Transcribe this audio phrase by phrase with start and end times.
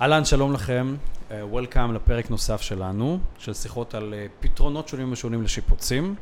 [0.00, 0.96] אהלן, שלום לכם,
[1.30, 6.14] Welcome לפרק נוסף שלנו, של שיחות על פתרונות שונים ושונים לשיפוצים.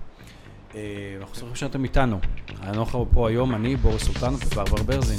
[1.21, 2.18] אנחנו שמחים שאתם איתנו.
[2.63, 5.18] אנחנו פה היום, אני, בוריס סולטן וברבר ברזין.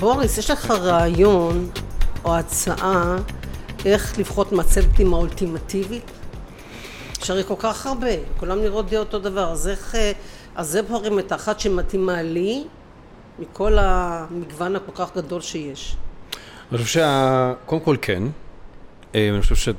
[0.00, 1.70] בוריס, יש לך רעיון
[2.24, 3.16] או הצעה
[3.84, 6.10] איך לבחור מצבת פנימה אולטימטיבית?
[7.18, 9.94] אפשרי כל כך הרבה, כולם נראות די אותו דבר, אז איך,
[10.54, 12.64] אז זה בוחרים את האחת שמתאימה לי
[13.38, 15.96] מכל המגוון הכל כך גדול שיש.
[16.72, 17.00] אני חושב
[17.64, 18.22] שקודם כל כן,
[19.14, 19.72] אני חושב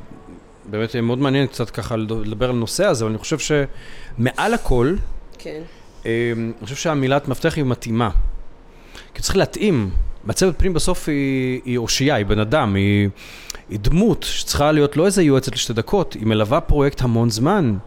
[0.66, 4.96] שבאמת מאוד מעניין קצת ככה לדבר על הנושא הזה, אבל אני חושב שמעל הכל,
[5.38, 5.62] כן.
[6.06, 8.10] אני חושב שהמילת מפתח היא מתאימה.
[9.14, 9.90] כי צריך להתאים,
[10.26, 13.10] מצבת פנים בסוף היא, היא אושייה, היא בן אדם, היא,
[13.70, 17.78] היא דמות שצריכה להיות לא איזה יועצת לשתי דקות, היא מלווה פרויקט המון זמן.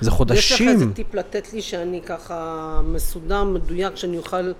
[0.00, 0.38] זה חודשים.
[0.38, 4.52] יש לך איזה טיפ לתת לי שאני ככה מסודר, מדויק, שאני אוכל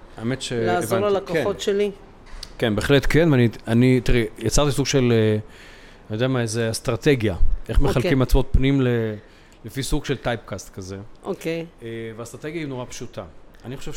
[0.51, 1.63] לעזור ללקוחות כן.
[1.63, 1.91] שלי?
[2.59, 5.13] כן, בהחלט כן, ואני, אני, תראי, יצרתי סוג של,
[6.09, 7.37] אני יודע מה, איזה אסטרטגיה.
[7.69, 7.91] איך אוקיי.
[7.91, 8.89] מחלקים מצבות פנים ל,
[9.65, 10.99] לפי סוג של טייפקאסט כזה.
[11.23, 11.67] אוקיי.
[12.17, 13.25] והאסטרטגיה היא נורא פשוטה.
[13.65, 13.93] אני חושב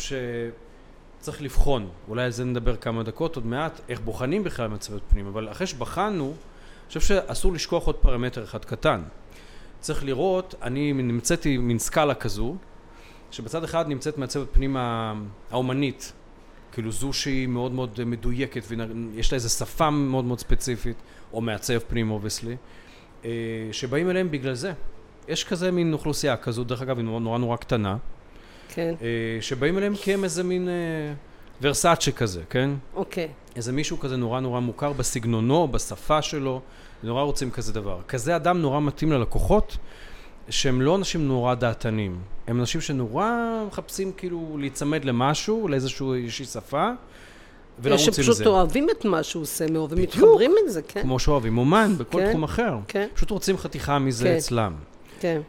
[1.20, 5.28] שצריך לבחון, אולי על זה נדבר כמה דקות עוד מעט, איך בוחנים בכלל מצבות פנים,
[5.28, 9.02] אבל אחרי שבחנו, אני חושב שאסור לשכוח עוד פרמטר אחד קטן.
[9.84, 12.56] צריך לראות, אני מצאתי מין סקאלה כזו,
[13.32, 14.78] שבצד אחד נמצאת מעצבת פנים
[15.52, 16.14] האומנית,
[16.72, 20.96] כאילו זו שהיא מאוד מאוד מדויקת, ויש לה איזו שפה מאוד מאוד ספציפית,
[21.34, 22.56] או מעצב פנים obviously,
[23.72, 24.74] שבאים אליהם בגלל זה.
[25.28, 27.98] יש כזה מין אוכלוסייה כזו, דרך אגב, היא נורא נורא, נורא קטנה,
[28.70, 28.94] כן.
[29.42, 30.70] שבאים אליהם כי הם איזה מין
[31.62, 32.70] Versace כזה, כן?
[32.96, 33.28] אוקיי.
[33.56, 36.62] איזה מישהו כזה נורא נורא מוכר בסגנונו, בשפה שלו,
[37.04, 38.00] נורא רוצים כזה דבר.
[38.08, 39.78] כזה אדם נורא מתאים ללקוחות,
[40.50, 42.20] שהם לא אנשים נורא דעתנים.
[42.48, 43.30] הם אנשים שנורא
[43.68, 46.90] מחפשים כאילו להיצמד למשהו, לאיזושהי שפה,
[47.80, 48.24] ולרוץ עם זה.
[48.24, 51.02] שפשוט אוהבים את מה שהוא עושה מאוד, ומתחברים עם זה, כן.
[51.02, 52.78] כמו שאוהבים אומן, בכל כן, תחום אחר.
[52.88, 53.08] כן.
[53.14, 54.36] פשוט רוצים חתיכה מזה כן.
[54.36, 54.74] אצלם.
[55.20, 55.42] כן.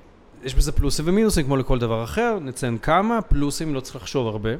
[0.44, 4.50] יש בזה פלוסים ומינוסים כמו לכל דבר אחר, נציין כמה, פלוסים לא צריך לחשוב הרבה.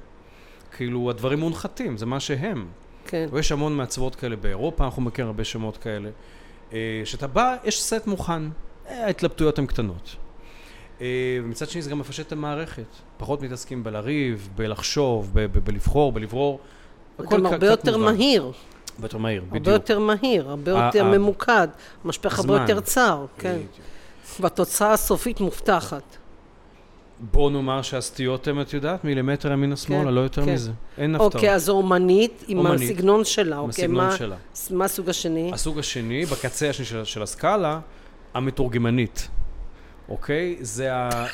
[0.77, 2.67] כאילו, הדברים מונחתים, זה מה שהם.
[3.07, 3.27] כן.
[3.33, 6.11] ויש המון מעצבות כאלה באירופה, אנחנו מכירים הרבה שמות כאלה.
[7.05, 8.43] כשאתה בא, יש סט מוכן,
[8.89, 10.17] ההתלבטויות הן קטנות.
[11.01, 12.87] ומצד שני זה גם מפשט את המערכת,
[13.17, 15.31] פחות מתעסקים בלריב, בלחשוב,
[15.65, 16.61] בלבחור, בלברור.
[17.31, 18.53] גם הרבה יותר מהיר.
[18.95, 19.57] הרבה יותר מהיר, בדיוק.
[19.57, 21.69] הרבה יותר מהיר, הרבה יותר ממוקד,
[22.05, 23.59] משפך הרבה יותר צר, כן.
[24.41, 26.17] והתוצאה הסופית מובטחת.
[27.21, 30.73] בוא נאמר שהסטיות הן, את יודעת, מילימטר ימינה שמאלה, לא יותר מזה.
[30.99, 31.35] אין הפתעות.
[31.35, 33.57] אוקיי, אז אומנית עם הסגנון שלה.
[33.59, 34.37] עם הסגנון שלה.
[34.71, 35.51] מה הסוג השני?
[35.55, 37.81] הסוג השני, בקצה השני של הסקאלה,
[38.35, 39.29] המתורגמנית.
[40.09, 40.57] אוקיי?
[40.61, 41.27] זה ה...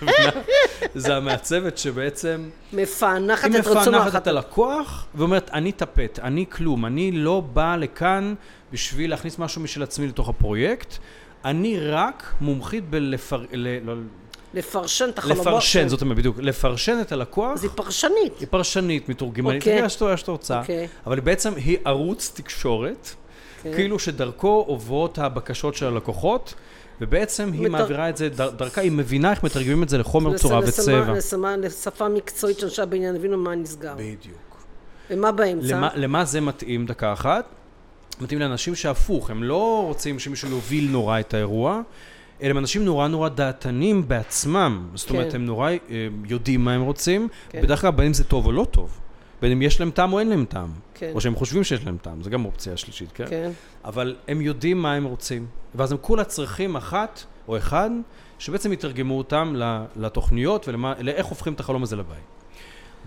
[0.94, 2.48] זה המעצבת שבעצם...
[2.72, 3.76] מפענחת את רצון...
[3.76, 8.34] היא מפענחת את הלקוח, ואומרת, אני טפט, אני כלום, אני לא באה לכאן
[8.72, 10.98] בשביל להכניס משהו משל עצמי לתוך הפרויקט,
[11.44, 13.44] אני רק מומחית בלפר...
[13.52, 13.92] לא...
[14.54, 15.46] לפרשן את החלומות.
[15.46, 17.52] לפרשן, זאת אומרת, בדיוק, לפרשן את הלקוח.
[17.52, 18.38] אז היא פרשנית.
[18.40, 19.88] היא פרשנית, מתורגמנית, okay.
[19.88, 21.06] זה שאתה רוצה, okay.
[21.06, 23.74] אבל בעצם היא ערוץ תקשורת, okay.
[23.74, 26.54] כאילו שדרכו עוברות הבקשות של הלקוחות,
[27.00, 27.70] ובעצם היא מת...
[27.70, 30.40] מעבירה את זה, דר, דרכה היא מבינה איך מתרגמים את זה לחומר לס...
[30.40, 31.12] צורה לסמה, וצבע.
[31.12, 33.94] לסמה, לשפה מקצועית שאנשי הבניין הבינו מה נסגר.
[33.94, 34.36] בדיוק.
[35.10, 35.76] ומה באמצע?
[35.76, 37.44] למה, למה זה מתאים דקה אחת?
[38.20, 41.80] מתאים לאנשים שהפוך, הם לא רוצים שמישהו יוביל נורא את האירוע,
[42.42, 44.88] אלא הם אנשים נורא נורא דעתנים בעצמם.
[44.94, 45.14] זאת כן.
[45.14, 45.70] אומרת, הם נורא
[46.24, 47.62] יודעים מה הם רוצים, כן.
[47.62, 49.00] בדרך כלל בין אם זה טוב או לא טוב.
[49.42, 50.68] בין אם יש להם טעם או אין להם טעם.
[50.94, 51.12] כן.
[51.14, 53.24] או שהם חושבים שיש להם טעם, זה גם אופציה שלישית, כן?
[53.28, 53.50] כן.
[53.84, 55.46] אבל הם יודעים מה הם רוצים.
[55.74, 57.90] ואז הם כולה צריכים אחת או אחד,
[58.38, 59.54] שבעצם יתרגמו אותם
[59.96, 62.18] לתוכניות ולאיך הופכים את החלום הזה לבית.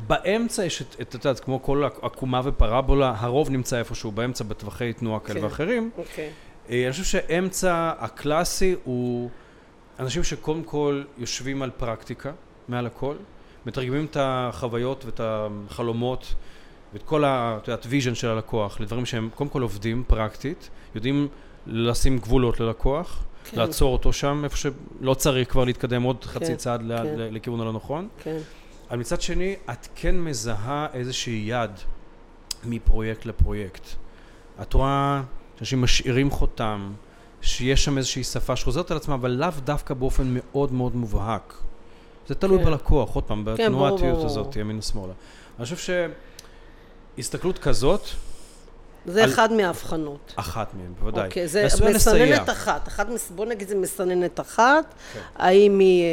[0.08, 5.20] באמצע יש את, את, יודעת, כמו כל עקומה ופרבולה, הרוב נמצא איפשהו באמצע בטווחי תנועה
[5.20, 5.46] כאלה כן.
[5.46, 5.90] ואחרים.
[5.98, 6.30] אוקיי.
[6.70, 9.30] אני חושב שאמצע הקלאסי הוא
[10.00, 12.32] אנשים שקודם כל יושבים על פרקטיקה,
[12.68, 13.16] מעל הכל,
[13.66, 16.34] מתרגמים את החוויות ואת החלומות
[16.94, 17.58] ואת כל ה...
[17.62, 21.28] את יודעת, vision של הלקוח לדברים שהם קודם כל עובדים פרקטית, יודעים
[21.68, 23.60] לשים גבולות ללקוח, כן.
[23.60, 27.16] לעצור אותו שם, איפה שלא צריך כבר להתקדם עוד חצי כן, צעד כן.
[27.18, 28.08] לכיוון הלא נכון.
[28.24, 28.38] כן.
[28.90, 31.72] אבל מצד שני, את כן מזהה איזושהי יד
[32.64, 33.88] מפרויקט לפרויקט.
[34.62, 35.22] את רואה...
[35.58, 36.92] שאנשים משאירים חותם,
[37.42, 41.54] שיש שם איזושהי שפה שחוזרת על עצמה, אבל לאו דווקא באופן מאוד מאוד מובהק.
[42.28, 42.66] זה תלוי כן.
[42.66, 45.14] בלקוח, עוד פעם, בתנועתיות כן, הזאת, ימין ושמאלה.
[45.60, 45.96] אני חושב
[47.18, 48.02] שהסתכלות כזאת...
[49.06, 49.30] זה על...
[49.30, 50.34] אחד מההבחנות.
[50.36, 51.26] אחת מהן, בוודאי.
[51.26, 52.88] אוקיי, זה מסננת אחת.
[52.88, 53.08] אחת.
[53.36, 54.94] בוא נגיד זה מסננת אחת.
[55.14, 55.20] כן.
[55.36, 56.08] האם היא אה,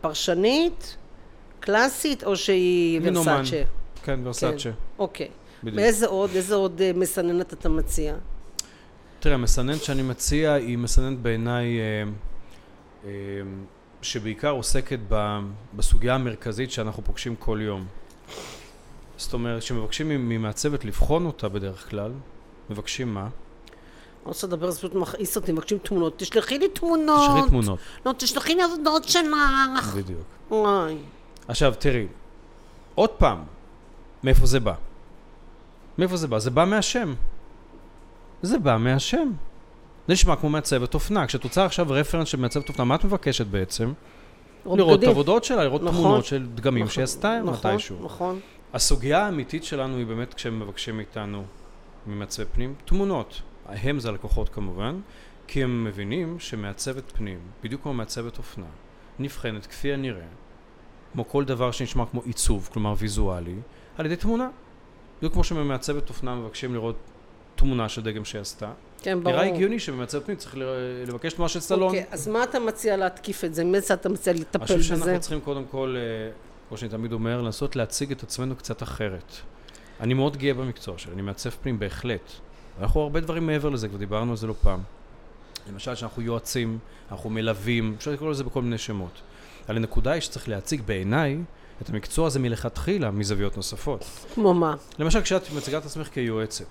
[0.00, 0.96] פרשנית,
[1.60, 3.62] קלאסית, או שהיא ורסאצ'ה?
[4.02, 4.62] כן, ורסאצ'ה.
[4.62, 4.70] כן.
[4.98, 5.28] אוקיי.
[5.62, 5.76] בדיוק.
[5.76, 8.14] באיזה עוד, איזה עוד אה, מסננת אתה מציע?
[9.20, 12.02] תראה, המסננת שאני מציע היא מסננת בעיניי אה,
[13.04, 13.10] אה,
[14.02, 14.98] שבעיקר עוסקת
[15.74, 17.86] בסוגיה המרכזית שאנחנו פוגשים כל יום.
[19.16, 22.12] זאת אומרת, כשמבקשים ממעצבת לבחון אותה בדרך כלל,
[22.70, 23.20] מבקשים מה?
[23.20, 23.30] אני
[24.24, 26.18] רוצה לדבר, זה פשוט מכעיס אותי, מבקשים תמונות.
[26.18, 27.30] תשלחי לי תמונות.
[27.30, 27.78] תשלחי תמונות.
[28.06, 29.94] לא, תשלחי לי עבודות שלך.
[29.96, 30.22] בדיוק.
[30.50, 30.96] וואי.
[31.48, 32.06] עכשיו, תראי,
[32.94, 33.42] עוד פעם,
[34.24, 34.74] מאיפה זה בא?
[35.98, 36.38] מאיפה זה בא?
[36.38, 37.14] זה בא מהשם.
[38.42, 39.32] זה בא מהשם.
[40.06, 41.26] זה נשמע כמו מעצבת אופנה.
[41.26, 43.92] כשאת רוצה עכשיו רפרנס של מעצבת אופנה, מה את מבקשת בעצם?
[44.66, 45.08] לראות את.
[45.08, 45.94] העבודות שלה, לראות נכון.
[45.94, 47.96] תמונות של דגמים נכון, שהיא עשתה נכון, מתישהו.
[48.04, 48.40] נכון.
[48.72, 51.44] הסוגיה האמיתית שלנו היא באמת כשהם מבקשים מאיתנו
[52.06, 53.42] ממעצבי פנים, תמונות.
[53.66, 55.00] הם זה הלקוחות כמובן,
[55.46, 58.66] כי הם מבינים שמעצבת פנים, בדיוק כמו מעצבת אופנה,
[59.18, 60.26] נבחנת כפי הנראה,
[61.12, 63.56] כמו כל דבר שנשמע כמו עיצוב, כלומר ויזואלי,
[63.98, 64.48] על ידי תמונה.
[65.18, 66.96] בדיוק כמו שממעצבת אופנה מבקשים לראות
[67.60, 68.72] תמונה של דגם שהיא עשתה.
[69.02, 69.36] כן, ברור.
[69.36, 70.54] נראה הגיוני שבמעצבת פנים צריך
[71.06, 71.82] לבקש תמונה של סלון.
[71.82, 73.64] אוקיי, אז מה אתה מציע להתקיף את זה?
[73.64, 74.84] מי זה אתה מציע אני לטפל חושב בזה?
[74.84, 76.30] שאנחנו צריכים קודם כל, אה,
[76.68, 79.34] כמו שאני תמיד אומר, לנסות להציג את עצמנו קצת אחרת.
[80.00, 82.30] אני מאוד גאה במקצוע שלי, אני מעצב פנים בהחלט.
[82.80, 84.80] אנחנו הרבה דברים מעבר לזה, כבר דיברנו על זה לא פעם.
[85.72, 86.78] למשל שאנחנו יועצים,
[87.10, 89.20] אנחנו מלווים, אפשר לקרוא לזה בכל מיני שמות.
[89.68, 91.38] אבל הנקודה היא שצריך להציג בעיניי
[91.82, 94.04] את המקצוע הזה מלכתחילה מזוויות נוספות.
[94.34, 94.74] כמו מה?
[94.98, 96.66] למשל כשאת מציגה את עצמך כיועצת,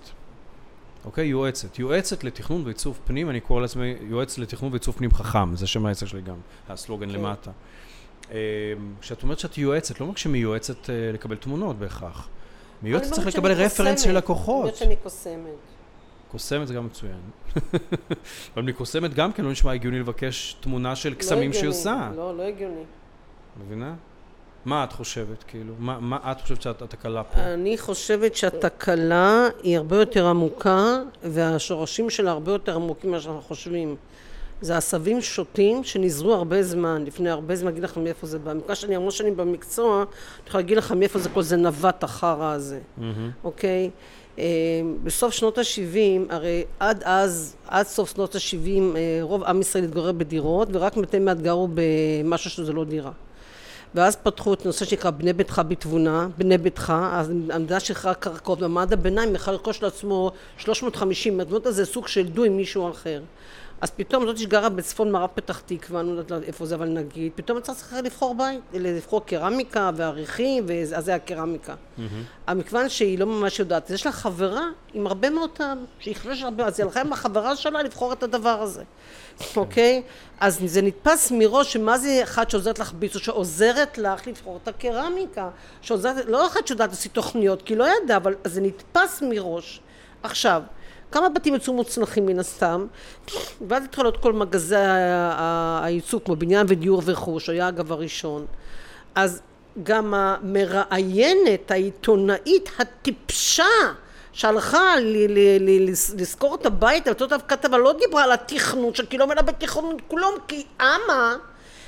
[1.04, 1.26] אוקיי?
[1.26, 1.78] יועצת.
[1.78, 6.06] יועצת לתכנון ועיצוב פנים, אני קורא לעצמי יועץ לתכנון ועיצוב פנים חכם, זה שם העסק
[6.06, 6.36] שלי גם,
[6.68, 7.14] הסלוגן כן.
[7.14, 7.50] למטה.
[8.30, 8.36] אה,
[9.00, 12.28] כשאת אומרת שאת יועצת, לא רק שמיועצת אה, לקבל תמונות בהכרח.
[12.82, 14.00] מיועצת צריך לקבל רפרנס.
[14.02, 14.54] של לקוחות.
[14.54, 15.36] אני אומרת שאני קוסמת.
[16.30, 17.20] קוסמת זה גם מצוין.
[18.54, 21.76] אבל מקוסמת גם כן לא נשמע הגיוני לבקש תמונה של לא קסמים שהיא הגיוני.
[21.76, 22.10] עושה.
[22.16, 22.82] לא, לא הגיוני.
[23.66, 23.94] מבינה?
[24.64, 25.74] מה את חושבת, כאילו?
[25.78, 27.40] מה, מה את חושבת שאת התקלה פה?
[27.40, 33.96] אני חושבת שהתקלה היא הרבה יותר עמוקה, והשורשים שלה הרבה יותר עמוקים ממה שאנחנו חושבים.
[34.60, 38.54] זה עשבים שוטים שנזרו הרבה זמן, לפני הרבה זמן, אגיד לכם מאיפה זה בא.
[38.54, 42.52] מכיוון שאני המון שנים במקצוע, אני יכולה להגיד לכם מאיפה זה כל זה נווט החרא
[42.52, 43.30] הזה, מהמם.
[43.44, 43.90] אוקיי?
[44.38, 44.44] אה,
[45.02, 50.68] בסוף שנות ה-70, הרי עד אז, עד סוף שנות ה-70, רוב עם ישראל התגורר בדירות,
[50.72, 53.10] ורק מתי מעט גרו במשהו שזה לא דירה.
[53.94, 58.92] ואז פתחו את הנושא שנקרא בני ביתך בתבונה, בני ביתך, אז המדינה שחררה קרקעות, ומעמד
[58.92, 63.22] הביניים יכול לרכוש לעצמו 350 מטר, זה סוג של דו עם מישהו אחר.
[63.80, 67.32] אז פתאום זאת שגרה בצפון מערב פתח תקווה, אני לא יודעת איפה זה, אבל נגיד,
[67.34, 71.74] פתאום אתה צריך לבחור בית, לבחור קרמיקה ועריכים, ואז זה הקרמיקה.
[72.54, 76.66] מכיוון שהיא לא ממש יודעת, יש לה חברה עם הרבה מאוד טעם, שהיא חושבת שהרבה,
[76.66, 78.82] אז היא הלכה עם החברה שלה לבחור את הדבר הזה,
[79.56, 80.02] אוקיי?
[80.40, 85.48] אז זה נתפס מראש שמה זה אחת שעוזרת לך ביצוע, שעוזרת לך לבחור את הקרמיקה,
[85.80, 89.80] שעוזרת, לא אחת שיודעת לעשות תוכניות, כי לא ידעה, אבל זה נתפס מראש.
[90.22, 90.62] עכשיו,
[91.12, 92.86] כמה בתים יצאו מוצלחים מן הסתם,
[93.68, 98.46] ואז התחילו את כל מגזי ה- ה- הייצוג, כמו בניין ודיור ורכוש, היה אגב הראשון.
[99.14, 99.40] אז
[99.82, 103.64] גם המראיינת, העיתונאית הטיפשה,
[104.40, 108.32] שהלכה ל- ל- ל- לס- לשכור את הבית, לתת עליו כתבה, לא דיברה על
[108.94, 111.36] שכי לא מבינה בתכנון כלום, כי אמה,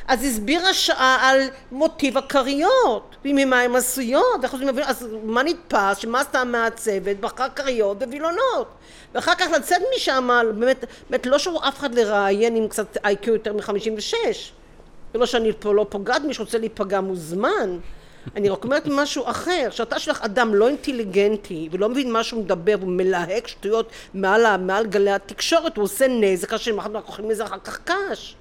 [0.09, 1.41] אז הסבירה שעה על
[1.73, 4.45] מוטיב הכריות, וממה הן עשויות,
[4.85, 8.69] אז מה נתפס, שמה עשתה המעצבת, בחרה כריות ווילונות,
[9.15, 10.29] ואחר כך לצאת משם,
[10.59, 14.15] באמת, באמת לא שהוא אף אחד לראיין עם קצת איי-קיו יותר מ-56,
[15.15, 17.79] ולא שאני פה לא פוגעת, מי שרוצה להיפגע מוזמן.
[18.37, 22.75] אני רק אומרת משהו אחר, שאתה שלך אדם לא אינטליגנטי ולא מבין מה שהוא מדבר
[22.81, 27.59] והוא מלהק שטויות מעל, מעל גלי התקשורת, הוא עושה נזק, כאשר אנחנו אוכלים מזה אחר
[27.65, 28.37] כך קש.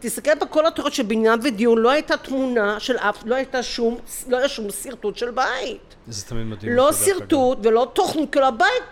[0.00, 4.36] תסתכל בכל התיאוריות של בניין ודיון, לא הייתה תמונה של אף, לא הייתה שום, לא
[4.36, 5.94] היה שום שרטוט של בית.
[6.08, 6.72] זה תמיד מדהים.
[6.72, 6.92] לא.
[6.92, 8.82] שרטוט ולא תוכנית, כאילו הבית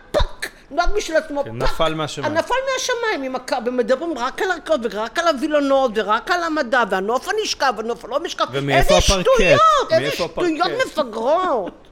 [0.71, 1.51] נולד משל עצמו כן.
[1.53, 2.35] נפל מהשמיים.
[2.35, 3.35] נפל מהשמיים,
[3.67, 8.45] ומדברים רק על הרקעות ורק על הווילונות ורק על המדע והנוף הנשכב והנוף הלא משכב.
[8.53, 9.31] ומאיפה איזה הפרקט?
[9.35, 10.71] שטויות, איזה שטויות?
[10.87, 11.84] מפגרות.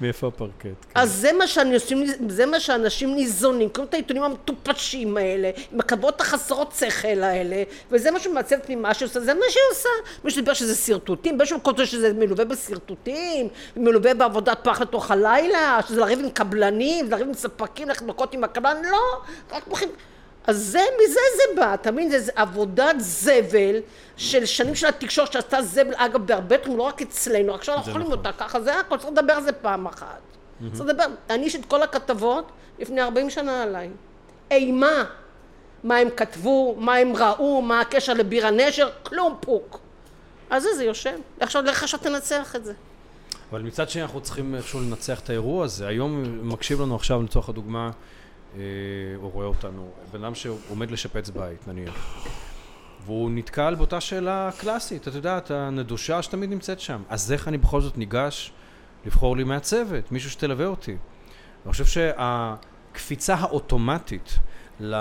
[0.00, 0.52] מאיפה הפרקט?
[0.58, 0.70] כן.
[0.94, 6.20] אז זה מה, שאנשים, זה מה שאנשים ניזונים, קוראים את העיתונים המטופשים האלה, עם הכתבות
[6.20, 9.88] החסרות שכל האלה, וזה מה שמעצב ממה שהיא עושה, זה מה שהיא עושה.
[10.24, 16.00] מי שדיבר שזה שרטוטים, באיזשהו מקום שזה מלווה בשרטוטים, מלווה בעבודת פח לתוך הלילה, שזה
[16.00, 19.90] לריב עם קבלנים, לריב עם ספקים, ללכת מכות עם הקבלן, לא, רק בוחרים.
[20.46, 22.10] אז זה, מזה זה בא, אתה מבין?
[22.18, 23.76] זה, עבודת זבל
[24.16, 28.06] של שנים של התקשורת שעשתה זבל, אגב, בהרבה תחומים, לא רק אצלנו, עכשיו אנחנו אוכלים
[28.06, 28.18] נכון.
[28.18, 30.20] אותה ככה, זה הכל, צריך לדבר על זה פעם אחת.
[30.72, 33.90] צריך לדבר, אני יש את כל הכתבות לפני 40 שנה עליי.
[34.50, 35.04] אימה,
[35.84, 39.78] מה הם כתבו, מה הם ראו, מה הקשר לבירה נשר, כלום פוק.
[40.50, 41.16] אז זה, זה יושב.
[41.40, 42.72] עכשיו, לך עכשיו תנצח את זה.
[43.50, 45.86] אבל מצד שני אנחנו צריכים איכשהו לנצח את האירוע הזה.
[45.86, 47.90] היום מקשיב לנו עכשיו לצורך הדוגמה,
[48.56, 48.60] אה,
[49.22, 52.26] או רואה אותנו, בן אדם שעומד לשפץ בית נניח.
[53.04, 57.02] והוא נתקל באותה שאלה קלאסית, אתה יודע, את הנדושה שתמיד נמצאת שם.
[57.08, 58.52] אז איך אני בכל זאת ניגש
[59.06, 60.96] לבחור לי מהצוות, מישהו שתלווה אותי?
[61.64, 64.38] אני חושב שהקפיצה האוטומטית
[64.80, 64.94] ל...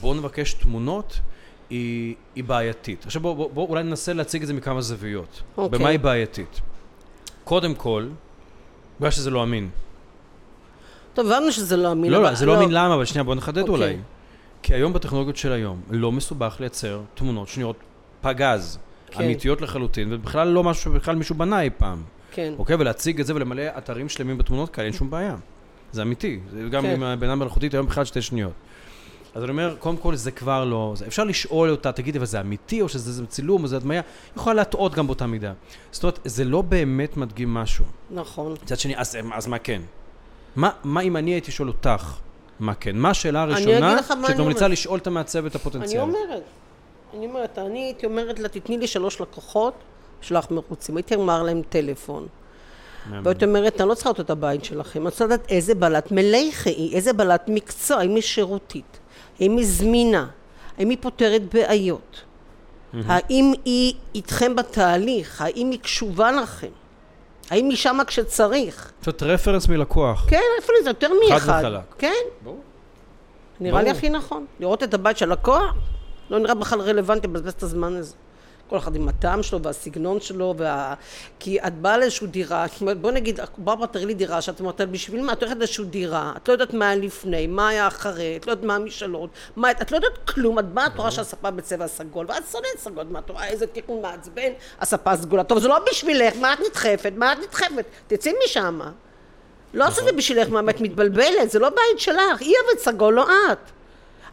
[0.00, 1.20] בוא נבקש תמונות,
[1.70, 3.06] היא, היא בעייתית.
[3.06, 5.42] עכשיו בואו בוא, בוא, אולי ננסה להציג את זה מכמה זוויות.
[5.42, 5.58] Okay.
[5.58, 5.78] אוקיי.
[5.78, 6.60] במה היא בעייתית?
[7.44, 8.08] קודם כל,
[8.98, 9.70] בגלל שזה לא אמין.
[11.14, 12.12] טוב, הבנו שזה לא אמין.
[12.12, 13.74] לא, אבל- לא, זה לא אמין למה, אבל שנייה בוא נחדד אוקיי.
[13.74, 13.96] אולי.
[14.62, 17.76] כי היום בטכנולוגיות של היום, לא מסובך לייצר תמונות שנראות
[18.20, 18.78] פגז,
[19.10, 19.24] כן.
[19.24, 22.02] אמיתיות לחלוטין, ובכלל לא משהו שבכלל מישהו בנה אי פעם.
[22.32, 22.52] כן.
[22.58, 22.76] אוקיי?
[22.78, 25.36] ולהציג את זה ולמלא אתרים שלמים בתמונות כאלה, אין שום בעיה.
[25.92, 26.40] זה אמיתי.
[26.50, 26.90] זה גם כן.
[26.90, 28.52] עם הבינה מלאכותית היום בכלל שתי שניות.
[29.34, 30.92] אז אני אומר, קודם כל זה כבר לא...
[30.96, 34.00] זה, אפשר לשאול אותה, תגידי, אבל זה אמיתי, או שזה זה צילום, או זה הדמיה?
[34.00, 34.02] היא
[34.36, 35.52] יכולה להטעות גם באותה מידה.
[35.92, 37.84] זאת אומרת, זה לא באמת מדגים משהו.
[38.10, 38.54] נכון.
[38.62, 39.82] מצד שני, אז, אז מה כן?
[40.56, 42.14] מה, מה אם אני הייתי שואל אותך,
[42.60, 42.96] מה כן?
[42.96, 44.68] מה השאלה הראשונה אני שאת ממליצה.
[44.68, 46.00] לשאול את המעצבת אני הפוטנציאל?
[46.00, 46.42] אומרת,
[47.16, 49.74] אני אומרת, אני הייתי אומרת לה, תתני לי שלוש לקוחות
[50.20, 50.96] שלך מרוצים.
[50.96, 52.26] הייתי אמר להם טלפון.
[53.22, 56.96] והייתי אומרת, אני לא צריכה את הבית שלכם, אני רוצה לדעת איזה בעלת מלאכה היא,
[56.96, 58.98] איזה בעלת מקצוע, האם היא שירותית,
[59.40, 60.26] האם היא זמינה,
[60.78, 62.22] האם היא פותרת בעיות,
[63.06, 66.68] האם היא איתכם בתהליך, האם היא קשובה לכם,
[67.50, 68.92] האם היא שמה כשצריך.
[69.02, 70.26] זאת רפרנס מלקוח.
[70.28, 71.58] כן, אפילו זה יותר מאחד.
[71.60, 71.80] וחלק.
[71.98, 72.12] כן,
[72.44, 72.60] ברור.
[73.60, 73.90] נראה לי.
[73.90, 74.46] הכי נכון.
[74.60, 75.74] לראות את הבית של לקוח,
[76.30, 78.14] לא נראה בכלל רלוונטי לבזבז את הזמן הזה.
[78.72, 80.94] כל אחד עם הטעם שלו והסגנון שלו, וה...
[81.38, 82.66] כי את באה לאיזושהי דירה,
[83.00, 85.32] בוא נגיד, ברברה תראי לי דירה שאת אומרת, בשביל מה?
[85.32, 88.52] את הולכת לאיזושהי דירה, את לא יודעת מה היה לפני, מה היה אחרי, את לא
[88.52, 89.70] יודעת מה המשאלות, מה...
[89.70, 93.18] את לא יודעת כלום, את באה, את רואה שהספה בצבע סגול, ואת שונאת סגול, מה
[93.18, 95.44] את רואה, איזה תיקון מעצבן, הספה סגולה.
[95.44, 97.12] טוב, זה לא בשבילך, מה את נדחפת?
[97.16, 97.84] מה את נדחפת?
[98.06, 98.80] תצאי משם.
[99.74, 103.14] לא עשו את זה בשבילך, מה, את מתבלבלת, זה לא בית שלך, היא אוהבת סגול,
[103.14, 103.58] לא את.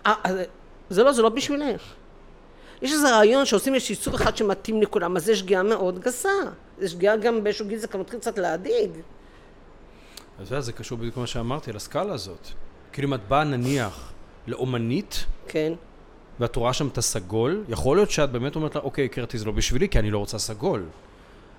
[0.05, 0.43] אה, אה,
[0.89, 1.98] זה לא, זה לא בשבילך.
[2.81, 6.29] יש איזה רעיון שעושים איזה עיצוב אחד שמתאים לכולם, אז זה שגיאה מאוד גסה.
[6.77, 8.91] זה שגיאה גם באיזשהו גיל, זה כבר מתחיל קצת להדאיג.
[10.39, 12.47] אז זה קשור בדיוק למה שאמרתי, לסקאלה הזאת.
[12.93, 14.11] כאילו אם את באה נניח
[14.47, 15.73] לאומנית, כן.
[16.39, 19.51] ואת רואה שם את הסגול, יכול להיות שאת באמת אומרת לה, אוקיי, קרטי, זה לא
[19.51, 20.85] בשבילי, כי אני לא רוצה סגול.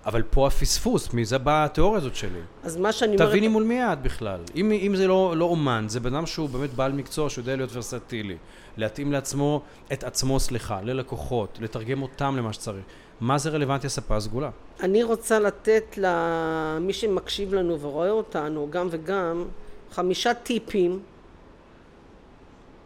[0.06, 2.40] אבל פה הפספוס, מזה באה התיאוריה הזאת שלי.
[2.62, 3.28] אז מה שאני אומרת...
[3.28, 4.40] תביני מול מי את בכלל.
[4.56, 7.70] אם, אם זה לא, לא אומן, זה בן אדם שהוא באמת בעל מקצוע, שיודע להיות
[7.72, 8.36] ורסטילי.
[8.76, 12.84] להתאים לעצמו, את עצמו, סליחה, ללקוחות, לתרגם אותם למה שצריך.
[13.20, 14.50] מה זה רלוונטי הספה הסגולה?
[14.80, 19.44] אני רוצה לתת למי שמקשיב לנו ורואה אותנו, גם וגם,
[19.90, 21.00] חמישה טיפים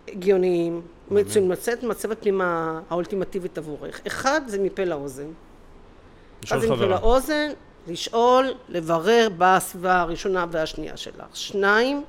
[0.09, 0.81] הגיוניים,
[1.11, 4.01] מצוין, מצאת מצבת פנימה האולטימטיבית עבורך.
[4.07, 5.29] אחד, זה מפה לאוזן.
[6.45, 6.87] לשאול אז אם חברה.
[6.89, 7.51] לאוזן,
[7.89, 11.25] לשאול, לברר בסביבה הראשונה והשנייה שלך.
[11.35, 12.05] שניים,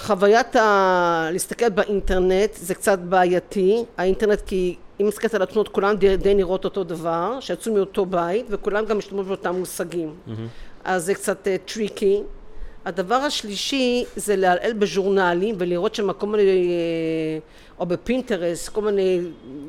[0.00, 1.28] חוויית ה...
[1.32, 6.64] להסתכל באינטרנט זה קצת בעייתי, האינטרנט כי אם מסתכלת על התמונות כולן די, די נראות
[6.64, 10.14] אותו דבר, שיצאו מאותו בית וכולם גם משתמשים באותם מושגים,
[10.84, 12.22] אז זה קצת אה, tricky.
[12.84, 16.70] הדבר השלישי זה לעלעל בז'ורנלים ולראות שם כל מיני,
[17.78, 19.20] או ב Pinterest, כל מיני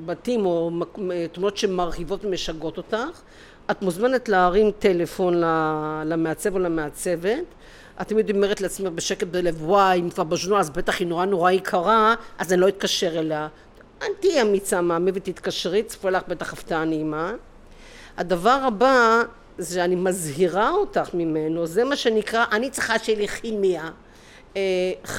[0.06, 0.72] בתים או
[1.12, 3.22] אה, תמונות שמרחיבות ומשגעות אותך.
[3.72, 5.42] את מוזמנת להרים טלפון
[6.06, 7.44] למעצב או למעצבת.
[8.02, 11.52] את תמיד אומרת לעצמך בשקט בלב, וואי, אם כבר בז'ורנל אז בטח היא נורא נורא
[11.52, 13.48] יקרה, אז אני לא אתקשר אליה.
[14.02, 17.34] אז תהיי אמיצה מאמי ותתקשרי, צפוי לך בטח הפתעה נעימה.
[18.18, 19.24] הדבר הבא
[19.62, 23.90] שאני מזהירה אותך ממנו, זה מה שנקרא, אני צריכה שיהיה לי כימיה.
[24.58, 24.62] אה,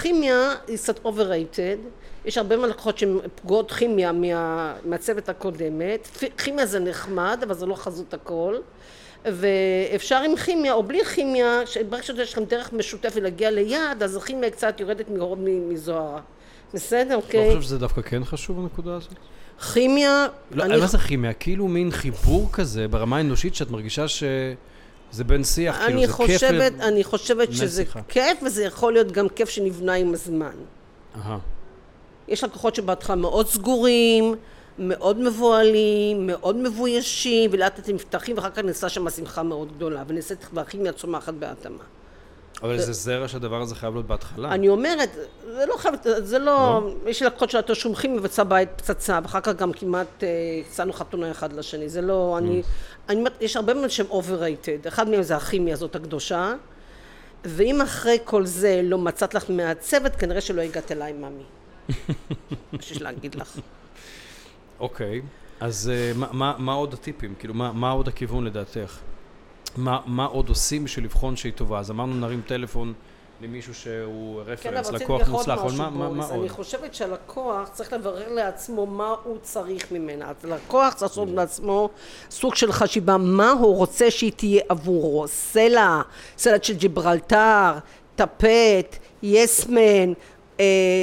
[0.03, 1.79] כימיה היא קצת overrated,
[2.25, 7.75] יש הרבה מהלקוחות שהן פגועות כימיה מה, מהצוות הקודמת, כימיה זה נחמד, אבל זה לא
[7.75, 8.59] חזות הכל,
[9.25, 14.51] ואפשר עם כימיה או בלי כימיה, ברגע שיש לכם דרך משותפת להגיע ליעד, אז הכימיה
[14.51, 15.07] קצת יורדת
[15.69, 16.21] מזוהרה.
[16.77, 17.49] בסדר, לא אוקיי?
[17.51, 19.13] חושב שזה דווקא כן חשוב הנקודה הזאת?
[19.73, 21.33] כימיה, לא, אני- מה זה כימיה?
[21.33, 26.15] כאילו מין חיבור כזה ברמה האנושית שאת מרגישה שזה בין שיח, כאילו זה כיף.
[26.17, 28.01] חושבת, ל- אני חושבת שזה שיחה.
[28.09, 30.51] כיף, וזה יכול להיות גם כיף שנבנה עם הזמן.
[31.17, 31.39] אהה.
[32.29, 34.35] יש לקוחות שבהתחלה מאוד סגורים,
[34.79, 40.03] מאוד מבוהלים, מאוד מבוישים, ולאט לאט הם נפתחים, ואחר כך נעשה שם שמחה מאוד גדולה,
[40.07, 41.83] ונעשית והכימיה צומחת בהתאמה.
[42.63, 44.53] אבל זה זרע שהדבר הזה חייב להיות בהתחלה.
[44.55, 45.11] אני אומרת,
[45.45, 49.53] זה לא חייב, זה לא, יש לי לקוחות של כימיה וצא בית פצצה, ואחר כך
[49.55, 50.29] גם כמעט אה,
[50.69, 52.63] הצענו חתונה אחד לשני, זה לא, אני,
[53.09, 56.55] אני אומרת, יש הרבה מאוד שהם overrated, אחד מהם זה הכימיה הזאת הקדושה,
[57.45, 61.43] ואם אחרי כל זה לא מצאת לך מעצבת, כנראה שלא הגעת אליי, ממי.
[62.81, 63.59] יש לי להגיד לך.
[64.81, 65.23] אוקיי,
[65.61, 67.35] אז אה, מה- מה- מה עוד הטיפים?
[67.39, 68.99] כאילו, מה מה עוד הכיוון לדעתך?
[69.77, 71.79] מה, מה עוד עושים בשביל לבחון שהיא טובה.
[71.79, 72.93] אז אמרנו נרים טלפון
[73.41, 76.25] למישהו שהוא כן, רפרנס, רציתי לקוח מוצלח, אבל מה, מה, מה.
[76.25, 76.41] עוד?
[76.41, 80.31] אני חושבת שהלקוח צריך לברר לעצמו מה הוא צריך ממנה.
[80.31, 81.89] אז הלקוח צריך לעשות לעצמו
[82.31, 85.29] סוג של חשיבה, מה הוא רוצה שהיא תהיה עבורו.
[85.29, 86.03] סלע,
[86.39, 87.73] סלע של ג'יברלטר,
[88.17, 90.13] טפט, יסמן, אה,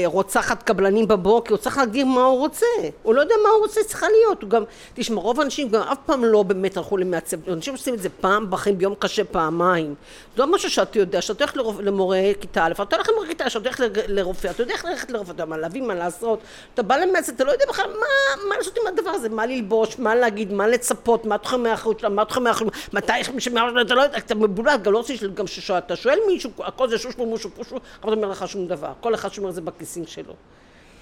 [0.05, 2.65] רוצחת קבלנים בבוקר, הוא צריך להגדיר מה הוא רוצה.
[3.03, 4.41] הוא לא יודע מה הוא רוצה, צריכה להיות.
[4.41, 7.49] הוא גם, תשמע, רוב האנשים גם אף פעם לא באמת הלכו למעצב.
[7.49, 9.95] אנשים עושים את זה פעם בחיים, ביום קשה פעמיים.
[10.35, 11.79] זה לא משהו שאתה יודע, שאתה הולך לרופ...
[11.79, 15.31] למורה כיתה א', אתה הולך למורה כיתה, שאתה הולך לרופא, אתה יודע איך ללכת לרופא,
[15.31, 16.39] אתה יודע מה להביא, מה לעשות.
[16.73, 19.99] אתה בא למעצב, אתה לא יודע בכלל מה, מה לעשות עם הדבר הזה, מה ללבוש,
[19.99, 23.93] מה להגיד, מה לצפות, מה תחומי האחריות שלה, מה תחומי האחריות, מתי, איך מישהו, אתה
[23.93, 27.17] לא יודע, אתה מבולבל, גם לא רוצה גם ששואל, אתה שואל מישהו, הכל זה שוש
[27.17, 30.33] מושו פושו, אבל אומר לך שום דבר, כל אחד שומר את זה בכיסים שלו.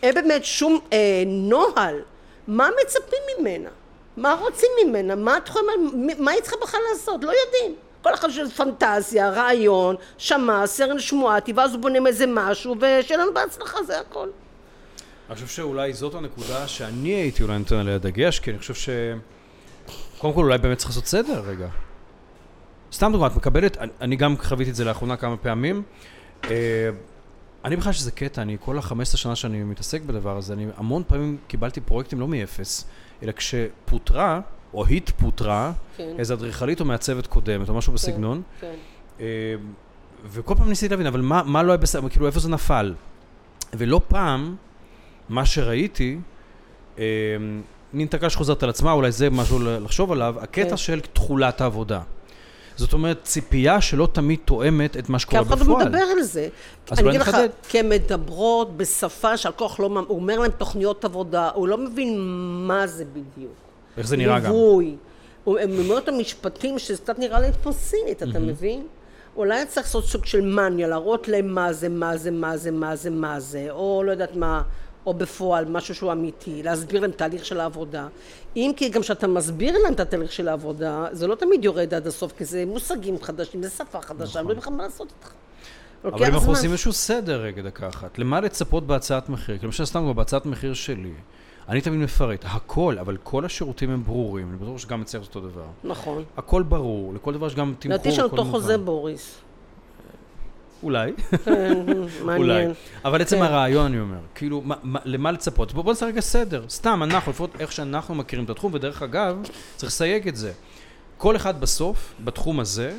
[0.03, 1.95] אין באמת שום אה, נוהל,
[2.47, 3.69] מה מצפים ממנה,
[4.17, 5.61] מה רוצים ממנה, מה התחום,
[6.19, 7.75] מה היא צריכה בכלל לעשות, לא יודעים.
[8.01, 13.33] כל אחד של פנטזיה, רעיון, שמע, סרן שמועתי, ואז הוא בונה איזה משהו, ושיהיה לנו
[13.33, 14.27] בהצלחה, זה הכל.
[15.29, 18.89] אני חושב שאולי זאת הנקודה שאני הייתי אולי נותן עליה דגש, כי אני חושב ש...
[20.17, 21.67] קודם כל אולי באמת צריך לעשות סדר רגע.
[22.93, 25.83] סתם דוגמא, את מקבלת, אני, גם חוויתי את זה לאחרונה כמה פעמים.
[27.63, 31.03] אה, אני בכלל שזה קטע, אני כל ה-15 שנה שאני מתעסק בדבר הזה, אני המון
[31.07, 32.85] פעמים קיבלתי פרויקטים לא מאפס,
[33.23, 34.39] אלא כשפוטרה,
[34.73, 36.15] או התפוטרה, כן.
[36.17, 38.73] איזו אדריכלית או מעצבת קודמת, או משהו בסגנון, כן.
[39.19, 39.25] אה,
[40.25, 42.93] וכל פעם ניסיתי להבין, אבל מה, מה לא היה בסדר, כאילו איפה זה נפל?
[43.73, 44.55] ולא פעם,
[45.29, 46.17] מה שראיתי,
[46.99, 47.03] אה,
[47.93, 50.77] מין תקלה שחוזרת על עצמה, אולי זה משהו לחשוב עליו, הקטע כן.
[50.77, 52.01] של תכולת העבודה.
[52.81, 55.85] זאת אומרת, ציפייה שלא תמיד תואמת את מה כי שקורה אף אחד לא בפועל.
[55.87, 56.47] מדבר על זה.
[56.89, 57.49] אז אני אולי אגיד לך, נחדד.
[57.69, 59.85] כי הן מדברות בשפה שהלקוח לא...
[60.07, 62.17] הוא אומר להם תוכניות עבודה, הוא לא מבין
[62.67, 63.51] מה זה בדיוק.
[63.97, 64.45] איך זה נראה גם.
[64.51, 64.95] ליווי.
[65.43, 68.87] הוא- הם אומרים את המשפטים שזה קצת נראה להם כמו סינית, אתה מבין?
[69.35, 72.95] אולי צריך לעשות סוג של מניה, להראות להם מה זה, מה זה, מה זה, מה
[72.95, 74.61] זה, מה זה, או לא יודעת מה,
[75.05, 78.07] או בפועל, משהו שהוא אמיתי, להסביר להם תהליך של העבודה.
[78.55, 82.07] אם כי גם כשאתה מסביר להם את התהליך של העבודה, זה לא תמיד יורד עד
[82.07, 85.33] הסוף, כי זה מושגים חדשים, זה שפה חדשה, הם לא יודעים בכלל מה לעשות איתך.
[86.03, 86.49] אבל אם אנחנו זמן.
[86.49, 89.57] עושים איזשהו סדר רגע דקה אחת, למה לצפות בהצעת מחיר?
[89.57, 91.13] כי למשל סתם בהצעת מחיר שלי,
[91.69, 95.41] אני תמיד מפרט, הכל, אבל כל השירותים הם ברורים, אני בטוח שגם אצלך זה אותו
[95.41, 95.65] דבר.
[95.83, 96.23] נכון.
[96.37, 98.45] הכל ברור, לכל דבר יש גם תמחור, לדעתי יש לנו אותו.
[98.45, 99.37] חוזה, בוריס.
[100.83, 101.11] אולי,
[102.37, 102.65] אולי.
[103.05, 103.41] אבל עצם כן.
[103.43, 105.73] הרעיון, אני אומר, כאילו, מה- מה- למה לצפות?
[105.73, 106.63] בוא בוא נעשה רגע סדר.
[106.69, 109.37] סתם, אנחנו, לפחות איך שאנחנו מכירים את התחום, ודרך אגב,
[109.75, 110.51] צריך לסייג את זה.
[111.17, 112.93] כל אחד בסוף, בתחום הזה,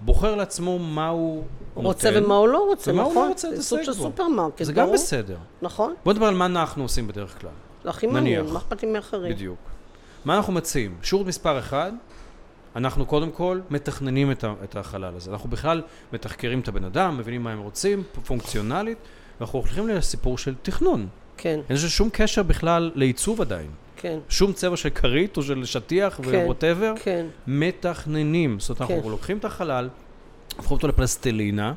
[0.00, 3.24] בוחר לעצמו מה הוא רוצה נותן, ומה הוא לא רוצה, ומה הוא נכון?
[3.24, 4.08] לא רוצה זה סוג להתעסק של בו.
[4.08, 4.92] סופרמרקט, זה גם.
[4.92, 5.36] בסדר.
[5.62, 7.50] נכון, בוא נדבר על מה אנחנו עושים בדרך כלל.
[7.90, 8.06] הכי.
[8.06, 9.32] מעניין, מה אכפת לי מאחרים?
[9.32, 9.58] בדיוק.
[10.24, 10.94] מה אנחנו מציעים?
[11.02, 11.92] שירות מספר אחד,
[12.76, 15.30] אנחנו קודם כל מתכננים את, ה- את החלל הזה.
[15.30, 18.98] אנחנו בכלל מתחקרים את הבן אדם, מבינים מה הם רוצים, פונקציונלית,
[19.40, 21.06] ואנחנו הולכים לסיפור של תכנון.
[21.36, 23.66] כן, אין לזה שום קשר בכלל לעיצוב עדיין.
[23.96, 28.60] כן, שום צבע של כרית או של שטיח כן, וווטאבר, כן, מתכננים.
[28.60, 28.94] זאת אומרת, כן.
[28.94, 29.88] אנחנו לוקחים את החלל,
[30.56, 31.72] הופכים אותו לפלסטלינה,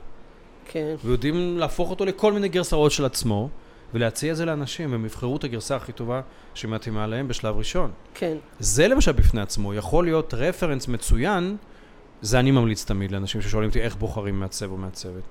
[0.71, 3.49] כן, ויודעים להפוך אותו לכל מיני גרסאות של עצמו,
[3.93, 6.21] ולהציע את זה לאנשים, הם יבחרו את הגרסה הכי טובה
[6.53, 7.91] שמתאימה להם בשלב ראשון.
[8.13, 11.57] כן, זה למשל בפני עצמו יכול להיות רפרנס מצוין,
[12.21, 15.23] זה אני ממליץ תמיד לאנשים ששואלים אותי איך בוחרים מעצב או מעצבת.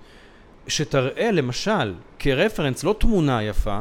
[0.66, 3.80] שתראה למשל כרפרנס לא תמונה יפה,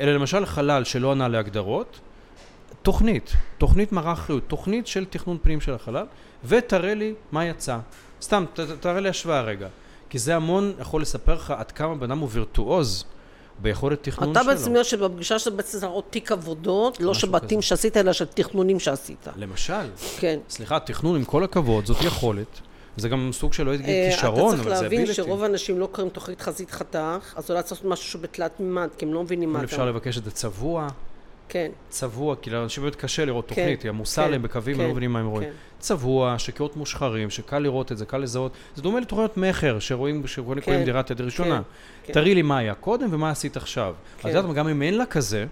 [0.00, 2.00] אלא למשל חלל שלא ענה להגדרות,
[2.82, 6.06] תוכנית, תוכנית מערך אחריות, תוכנית של תכנון פנים של החלל,
[6.44, 7.78] ותראה לי מה יצא.
[8.22, 9.68] סתם, ת, ת- תראה לי השוואה רגע.
[10.10, 13.04] כי זה המון יכול לספר לך עד כמה בן אדם הוא וירטואוז
[13.62, 14.52] ביכולת תכנון אתה שלו.
[14.52, 17.62] בעצם אומר שבפגישה שאתה בעצם צריך להראות תיק עבודות, לא של בתים.
[17.62, 19.26] שעשית, אלא של תכנונים שעשית.
[19.36, 20.38] למשל, כן.
[20.50, 22.60] סליחה, תכנון עם כל הכבוד, זאת יכולת.
[22.96, 25.14] זה גם סוג של לא אגיד אה, כישרון, אתה אבל צריך זה להבין אביליטי.
[25.14, 29.04] שרוב האנשים לא קוראים תוכנית חזית חתך, אז אולי צריך לעשות משהו בתלת מימד, כי
[29.04, 29.64] הם לא מבינים מה אתה...
[29.66, 30.88] אפשר לבקש את זה צבוע,
[31.48, 34.82] כן, צבוע, כי לאנשים באמת קשה לראות כן, תוכנית, היא עמוסה כן, עליהם בקווים, כן,
[34.82, 35.48] לא מבינים מה הם רואים.
[35.48, 35.54] כן.
[35.78, 38.52] צבוע, שקיעות מושחרים, שקל לראות את זה, קל לזהות.
[38.76, 41.62] זה דומה לתוכניות מכר, שרואים, שקונים כן, דירת יד ראשונה.
[42.04, 42.12] כן.
[42.12, 43.94] תראי לי מה היה קודם ומה עשית עכשיו.
[44.22, 44.28] כן.
[44.28, 45.46] את יודעת, גם אם אין לה כזה,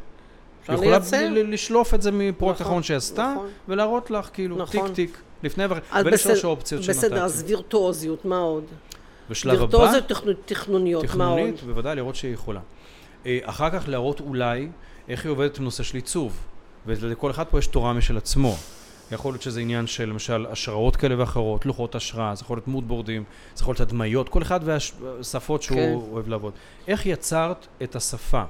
[0.69, 0.99] היא יכולה.
[1.31, 3.49] ל- לשלוף את זה מפרויקט נכון, אחרון שעשתה, נכון.
[3.69, 4.87] ולהראות לך כאילו נכון.
[4.87, 5.69] טיק טיק, לפני ו...
[5.91, 7.21] אז ואלה שלוש בסדר- האופציות בסדר, שנתתי.
[7.21, 8.65] אז וירטואוזיות, מה עוד?
[9.31, 11.39] בשלב הבא, וירטואוזיות תכנ- תכנוניות, מה עוד?
[11.39, 12.61] תכנונית, בוודאי לראות שהיא יכולה.
[13.27, 14.69] אה, אחר כך להראות אולי
[15.09, 16.39] איך היא עובדת עם נושא של עיצוב.
[16.87, 18.57] ולכל אחד פה יש תורה משל עצמו.
[19.13, 23.25] יכול להיות שזה עניין של למשל השראות כאלה ואחרות, לוחות השראה, זה יכול להיות מודבורדים,
[23.55, 25.95] זה יכול להיות הדמיות, כל אחד והשפות שהוא כן.
[26.13, 26.53] אוהב לעבוד.
[26.89, 28.43] איך יצרת את השפה?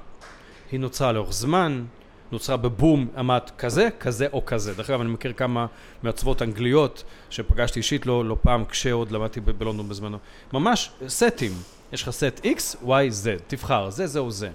[0.71, 1.85] היא נוצרה לאורך זמן,
[2.31, 4.73] נוצרה בבום, אמרת כזה, כזה או כזה.
[4.73, 5.65] דרך אגב, אני מכיר כמה
[6.03, 10.17] מעצבות אנגליות שפגשתי אישית לא, לא פעם, כשעוד למדתי ב- בלונדון בזמנו.
[10.53, 11.51] ממש סטים,
[11.93, 12.87] יש לך סט X, Y,
[13.23, 14.49] Z, תבחר, זה, זה או זה.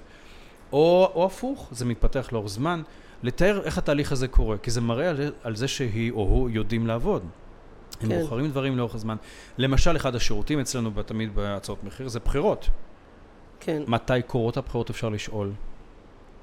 [0.73, 2.83] או, או הפוך, זה מתפתח לאורך זמן.
[3.23, 6.87] לתאר איך התהליך הזה קורה, כי זה מראה על, על זה שהיא או הוא יודעים
[6.87, 7.23] לעבוד.
[8.01, 8.21] הם כן.
[8.21, 9.17] בוחרים דברים לאורך הזמן.
[9.59, 12.69] למשל, אחד השירותים אצלנו תמיד בהצעות מחיר זה בחירות.
[13.61, 15.53] כן, מתי קורות הבחירות אפשר לשאול?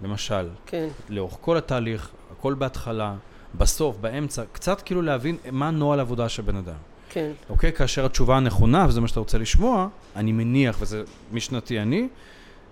[0.01, 3.15] למשל, כן, לאורך כל התהליך, הכל בהתחלה,
[3.57, 6.75] בסוף, באמצע, קצת כאילו להבין מה נוהל העבודה של בן אדם.
[7.09, 7.31] כן.
[7.49, 7.73] אוקיי?
[7.73, 12.07] כאשר התשובה הנכונה, וזה מה שאתה רוצה לשמוע, אני מניח, וזה משנתי אני,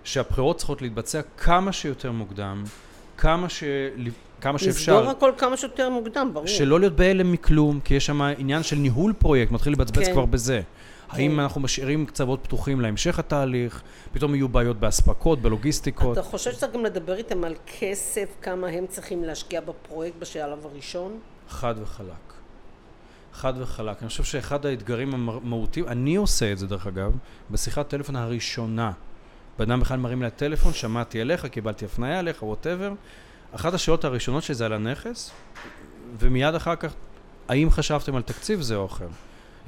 [0.04, 2.64] שהבחירות צריכות להתבצע כמה שיותר מוקדם,
[3.18, 3.64] כמה, ש...
[4.40, 4.96] כמה שאפשר.
[4.96, 6.46] לסגור הכל כמה שיותר מוקדם, ברור.
[6.46, 10.12] שלא להיות בהלם מכלום, כי יש שם עניין של ניהול פרויקט, מתחיל לבצבץ כן.
[10.12, 10.60] כבר בזה.
[11.08, 16.18] האם אנחנו משאירים קצוות פתוחים להמשך התהליך, פתאום יהיו בעיות באספקות, בלוגיסטיקות.
[16.18, 21.18] אתה חושב שצריך גם לדבר איתם על כסף, כמה הם צריכים להשקיע בפרויקט בשלב הראשון?
[21.48, 22.34] חד וחלק.
[23.32, 24.02] חד וחלק.
[24.02, 27.12] אני חושב שאחד האתגרים המהותיים, אני עושה את זה דרך אגב,
[27.50, 28.92] בשיחת טלפון הראשונה.
[29.58, 32.92] בן אדם בכלל מרים לי טלפון, שמעתי אליך, קיבלתי הפניה אליך, ווטאבר.
[33.52, 35.30] אחת השאלות הראשונות שלי זה על הנכס,
[36.18, 36.92] ומיד אחר כך,
[37.48, 39.08] האם חשבתם על תקציב זה או אחר?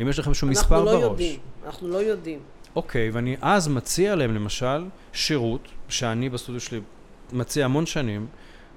[0.03, 1.03] אם יש לכם איזשהו מספר אנחנו בראש.
[1.03, 2.38] לא יודעים, אנחנו לא יודעים.
[2.77, 6.81] אוקיי, ואני אז מציע להם למשל שירות, שאני בסטודיו שלי
[7.33, 8.27] מציע המון שנים,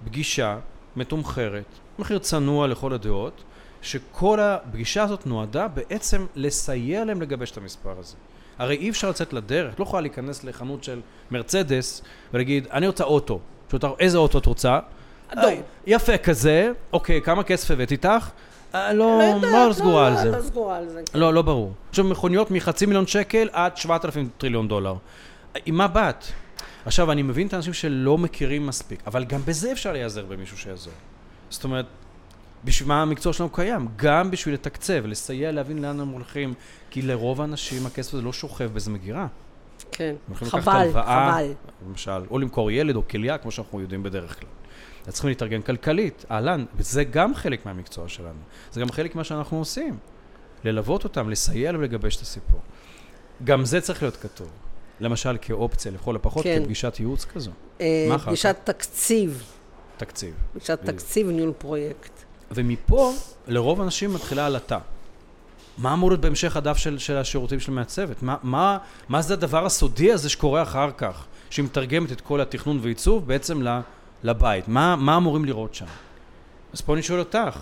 [0.05, 0.57] פגישה
[0.95, 1.65] מתומחרת,
[1.99, 3.43] מחיר צנוע לכל הדעות,
[3.81, 8.15] שכל הפגישה הזאת נועדה בעצם לסייע להם לגבש את המספר הזה.
[8.59, 12.01] הרי אי אפשר לצאת לדרך, את לא יכולה להיכנס לחנות של מרצדס
[12.33, 13.39] ולהגיד, אני רוצה אוטו.
[13.71, 14.79] שאתה, איזה אוטו את רוצה?
[15.29, 15.45] אדום.
[15.45, 18.29] "אה, יפה כזה, אוקיי, כמה כסף הבאת איתך?
[18.75, 20.31] "אה, לא, לא לא סגורה על זה.
[20.31, 21.01] לא סגורה על זה.
[21.13, 21.19] כן.
[21.19, 21.73] לא, לא ברור.
[21.89, 24.95] עכשיו מכוניות מחצי מיליון שקל עד 7,000 טריליון דולר.
[25.65, 26.25] עם מה באת?
[26.85, 30.93] עכשיו, אני מבין את האנשים שלא מכירים מספיק, אבל גם בזה אפשר להיעזר במישהו שיעזור.
[31.49, 31.85] זאת אומרת,
[32.63, 33.87] בשביל מה המקצוע שלנו קיים?
[33.95, 36.53] גם בשביל לתקצב, לסייע להבין לאן הם הולכים,
[36.89, 39.27] כי לרוב האנשים הכסף הזה לא שוכב באיזה מגירה.
[39.91, 40.15] כן.
[40.33, 41.53] חבל, הלוואה, חבל.
[41.87, 44.49] למשל, או למכור ילד או כליה, כמו שאנחנו יודעים בדרך כלל.
[45.07, 48.39] אז צריכים להתארגן כלכלית, אהלן, וזה גם חלק מהמקצוע שלנו.
[48.71, 49.97] זה גם חלק ממה שאנחנו עושים.
[50.63, 52.59] ללוות אותם, לסייע להם לגבש את הסיפור.
[53.43, 54.49] גם זה צריך להיות כתוב.
[54.99, 56.59] למשל כאופציה, לכל הפחות, כן.
[56.61, 57.51] כפגישת ייעוץ כזו.
[57.81, 58.27] אה, מה אחר כך?
[58.27, 59.43] פגישת תקציב,
[59.97, 60.35] תקציב.
[60.53, 60.79] פגישת.
[60.83, 62.23] תקציב וניהול פרויקט.
[62.51, 63.13] ומפה,
[63.47, 64.79] לרוב האנשים מתחילה עלטה.
[65.77, 68.23] מה אמור להיות בהמשך הדף של, של השירותים של מעצבת?
[68.23, 68.77] מה, מה,
[69.09, 73.61] מה זה הדבר הסודי הזה שקורה אחר כך, שהיא מתרגמת את כל התכנון ועיצוב בעצם
[74.23, 74.67] לבית?
[74.67, 75.85] מה, מה אמורים לראות שם?
[76.73, 77.59] אז פה אני שואל אותך,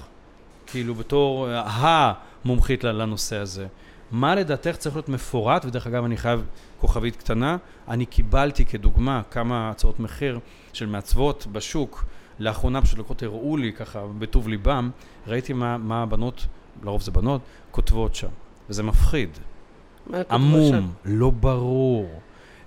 [0.68, 3.68] כאילו בתור אה, המומחית לנושא הזה,
[4.12, 6.46] מה לדעתך צריך להיות מפורט, ודרך אגב אני חייב
[6.80, 10.40] כוכבית קטנה, אני קיבלתי כדוגמה כמה הצעות מחיר
[10.74, 12.06] של מעצבות בשוק,
[12.40, 14.90] לאחרונה פשוט לקרות הראו לי ככה בטוב ליבם,
[15.28, 16.46] ראיתי מה, מה הבנות,
[16.84, 18.28] לרוב זה בנות, כותבות שם,
[18.70, 19.30] וזה מפחיד.
[20.32, 22.10] עמום, לא ברור.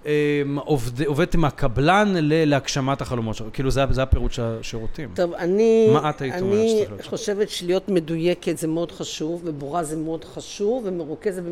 [0.06, 0.11] אמ,
[0.59, 5.11] עובד, עובדת עם הקבלן ל- להגשמת החלומות שלו, כאילו זה, זה הפירוט של השירותים.
[5.14, 6.85] טוב, אני, מה את היית אני?
[7.06, 11.42] חושבת שלהיות מדויקת זה מאוד חשוב, וברורה זה מאוד חשוב, ומרוכזת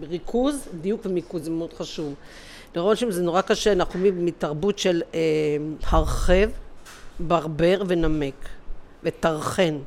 [0.00, 2.14] בריכוז, דיוק ומיקוד זה מאוד חשוב.
[2.76, 5.18] לראות שזה נורא קשה, אנחנו מתרבות של אה,
[5.88, 6.48] הרחב,
[7.20, 8.48] ברבר ונמק,
[9.02, 9.78] וטרחן,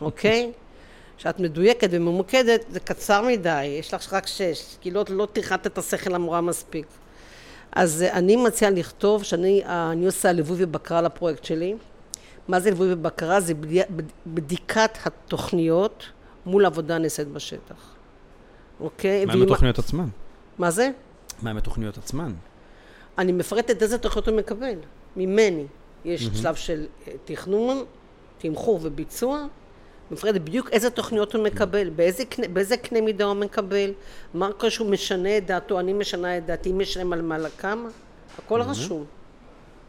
[0.00, 0.52] אוקיי?
[1.18, 5.78] כשאת מדויקת וממוקדת, זה קצר מדי, יש לך רק שש, כי לא, לא תרחת את
[5.78, 6.86] השכל המורה מספיק.
[7.72, 11.74] אז אה, אני מציעה לכתוב שאני אה, אני עושה ליווי ובקרה לפרויקט שלי.
[12.48, 13.40] מה זה ליווי ובקרה?
[13.40, 16.04] זה בדי- בד- בדיקת התוכניות
[16.46, 17.94] מול עבודה נעשית בשטח.
[18.80, 19.24] אוקיי?
[19.24, 20.06] מה עם התוכניות עצמן?
[20.58, 20.90] מה זה?
[21.42, 22.32] מה עם התוכניות עצמן?
[23.18, 24.74] אני מפרטת איזה תוכניות הוא מקבל,
[25.16, 25.66] ממני.
[26.04, 27.84] יש שלב של אה, תכנון,
[28.38, 29.46] תמחור וביצוע,
[30.10, 33.92] מפרטת בדיוק איזה תוכניות הוא מקבל, באיזה, באיזה קנה מידה הוא מקבל,
[34.34, 37.88] מה שהוא משנה את דעתו, אני משנה את דעתי, מי משלם על מה לכמה,
[38.38, 39.04] הכל רשום.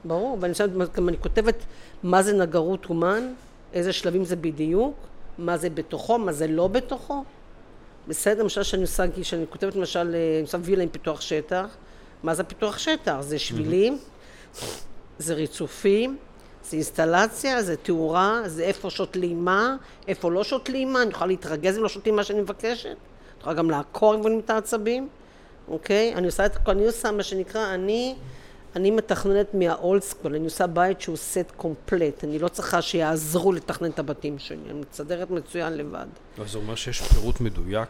[0.06, 1.56] ברור, ואני חושבת, גם אני כותבת
[2.04, 3.34] מה זה נגרות אומן,
[3.74, 4.96] איזה שלבים זה בדיוק,
[5.38, 7.24] מה זה בתוכו, מה זה לא בתוכו.
[8.08, 11.66] בסדר, למשל שאני עושה, כשאני כותבת למשל, אה, אני עושה וילה עם פיתוח שטח,
[12.24, 13.18] מה זה פיתוח שטח?
[13.20, 13.98] זה שבילים,
[15.20, 16.18] זה ריצופים,
[16.64, 19.76] זה אינסטלציה, זה תאורה, זה איפה שותלים מה,
[20.08, 23.56] איפה לא שותלים מה, אני יכולה להתרגז אם לא שותלים מה שאני מבקשת, אני יכולה
[23.56, 25.08] גם לעקור אם בונים את העצבים,
[25.68, 26.16] אוקיי?
[26.16, 28.16] אני עושה את הכל, אני עושה מה שנקרא, אני,
[28.76, 33.90] אני מתכננת מהאולד סקול, אני עושה בית שהוא סט קומפלט, אני לא צריכה שיעזרו לתכנן
[33.90, 36.08] את הבתים שלי, אני מסדרת מצוין לבד.
[36.42, 37.90] אז זה אומר שיש פירוט מדויק.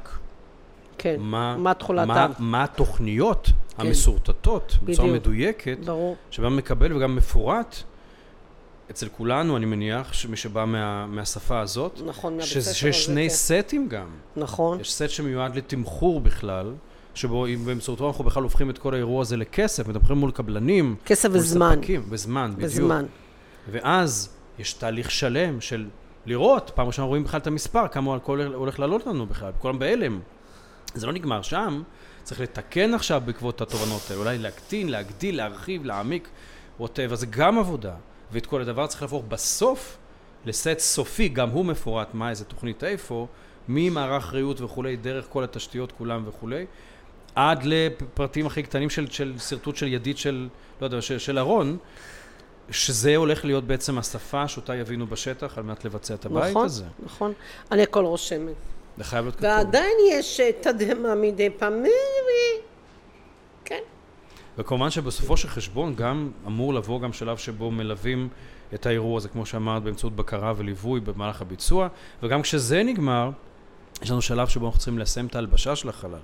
[1.00, 2.28] כן, מה, מה תכולת מה.
[2.40, 5.12] מה התוכניות המסורטטות, בצורה.
[5.14, 6.16] מדויקת, ברור.
[6.32, 7.76] שגם מקבל וגם מפורט,
[8.92, 13.06] אצל כולנו, אני מניח, שמי שבא מה, מהשפה הזאת, נכון, מהבית שזה- ספר שיש הזה,
[13.06, 13.36] שני כן.
[13.36, 14.08] סטים גם.
[14.36, 14.80] נכון.
[14.80, 16.74] יש סט שמיועד לתמחור בכלל,
[17.14, 21.30] שבו אם באמצעותו אנחנו בכלל הופכים את כל האירוע הזה לכסף, מתמחרים מול קבלנים, כסף
[21.30, 21.76] מול וזמן.
[21.76, 22.72] ספקים, וזמן, בדיוק.
[22.72, 23.06] וזמן.
[23.72, 25.86] ואז יש תהליך שלם של
[26.26, 30.20] לראות, פעם ראשונה רואים בכלל את המספר, כמה הכל הולך לעלות לנו בכלל, כולם בהלם.
[30.96, 31.84] זה לא נגמר שם,
[32.24, 36.28] צריך לתקן עכשיו בעקבות התובנות האלה, אולי להקטין, להגדיל, להרחיב, להעמיק,
[36.80, 37.94] ווטאבר, זה גם עבודה.
[38.32, 39.98] ואת כל הדבר צריך להפוך בסוף
[40.46, 43.28] לסט סופי, גם הוא מפורט, מה, איזה תוכנית איפה,
[43.68, 46.66] ממערך ריהוט וכולי, דרך כל התשתיות כולם וכולי,
[47.36, 50.48] עד לפרטים הכי קטנים של, של שרטוט של ידית של,
[50.82, 51.78] לא יודע, של, של ארון,
[52.72, 56.86] שזה הולך להיות בעצם השפה שאותה יבינו בשטח על מנת לבצע את הבית נכון, הזה.
[57.06, 57.34] נכון.
[57.72, 58.54] אני הכל רושמת.
[59.00, 59.50] זה חייב להיות כתוב.
[59.50, 61.74] ועדיין יש אה, תדהמה מדי פעם.
[63.66, 63.80] כן.
[64.58, 68.30] וכמובן שבסופו של חשבון גם אמור לבוא גם שלב שבו מלווים
[68.74, 71.88] את האירוע הזה, כמו שאמרת, באמצעות בקרה וליווי במהלך הביצוע,
[72.24, 73.30] וגם כשזה נגמר,
[74.02, 76.20] יש לנו שלב שבו אנחנו צריכים לסיים את ההלבשה של החלל,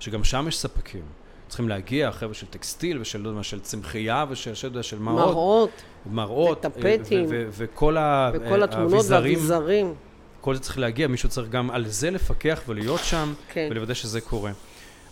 [0.00, 1.02] שגם שם יש ספקים.
[1.48, 5.70] צריכים להגיע, חבר'ה של טקסטיל ושל, לא יודע, של צמחייה ושל, של, של עוד, מראות,
[6.06, 7.26] מראות, וטפטים.
[7.28, 9.94] ו- וכל ה- וכל התמונות האביזרים, והאביזרים.
[10.44, 13.68] כל זה צריך להגיע, מישהו צריך גם על זה לפקח ולהיות שם, כן.
[13.70, 14.52] ולוודא שזה קורה.